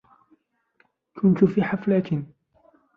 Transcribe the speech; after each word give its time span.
كنت 1.15 1.43
في 1.45 1.63
حفلة. 1.63 2.23